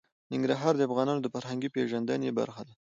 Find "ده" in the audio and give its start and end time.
2.67-2.73